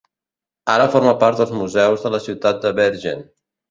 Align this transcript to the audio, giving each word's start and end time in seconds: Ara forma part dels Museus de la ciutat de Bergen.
Ara 0.77 0.87
forma 0.95 1.13
part 1.25 1.43
dels 1.43 1.55
Museus 1.61 2.09
de 2.09 2.15
la 2.17 2.25
ciutat 2.29 2.69
de 2.69 2.77
Bergen. 2.85 3.29